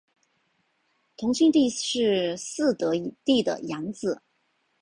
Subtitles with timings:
[1.15, 2.89] 同庆帝是嗣德
[3.23, 4.19] 帝的养子。